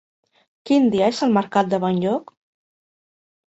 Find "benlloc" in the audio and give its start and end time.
1.85-2.35